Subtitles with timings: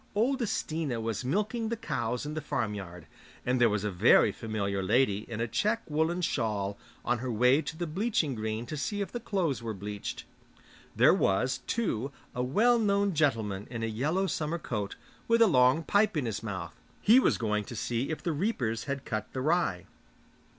[0.15, 3.05] Old Stina was milking the cows in the farmyard,
[3.45, 7.61] and there was a very familiar lady in a check woollen shawl on her way
[7.61, 10.23] to the bleaching green to see if the clothes were bleached.
[10.95, 14.95] There was, too, a well known gentleman in a yellow summer coat,
[15.27, 18.85] with a long pipe in his mouth; he was going to see if the reapers
[18.85, 19.85] had cut the rye.